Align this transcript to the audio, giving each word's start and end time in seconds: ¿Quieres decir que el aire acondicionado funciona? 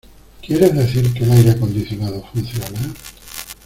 ¿Quieres 0.41 0.75
decir 0.75 1.13
que 1.13 1.23
el 1.25 1.31
aire 1.31 1.51
acondicionado 1.51 2.25
funciona? 2.33 2.91